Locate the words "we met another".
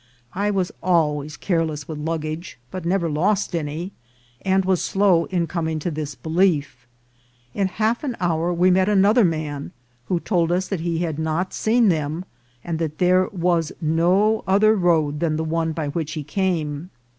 8.51-9.23